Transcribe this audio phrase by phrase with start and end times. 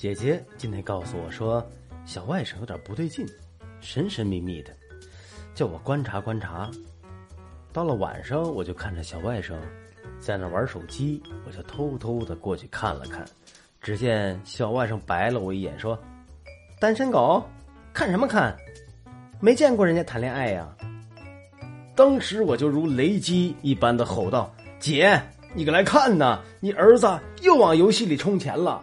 [0.00, 1.62] 姐姐今天告诉我说，
[2.06, 3.26] 小外甥有点不对劲，
[3.82, 4.72] 神神秘秘的，
[5.54, 6.70] 叫我观察观察。
[7.70, 9.52] 到了晚上，我就看着小外甥
[10.18, 13.26] 在那玩手机，我就偷偷的过去看了看。
[13.82, 15.98] 只见小外甥白了我一眼，说
[16.80, 17.46] ：“单身狗，
[17.92, 18.56] 看什么看？
[19.38, 20.66] 没见过人家谈恋爱呀！”
[21.94, 25.20] 当时我就如雷击一般的吼道：“姐，
[25.52, 26.40] 你个来看呐！
[26.58, 27.06] 你儿子
[27.42, 28.82] 又往游戏里充钱了！”